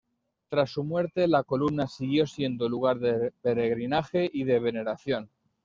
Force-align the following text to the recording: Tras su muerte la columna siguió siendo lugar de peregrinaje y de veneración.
Tras 0.49 0.71
su 0.71 0.83
muerte 0.83 1.27
la 1.27 1.43
columna 1.43 1.85
siguió 1.87 2.25
siendo 2.25 2.67
lugar 2.67 2.97
de 2.97 3.33
peregrinaje 3.43 4.27
y 4.33 4.45
de 4.45 4.57
veneración. 4.57 5.29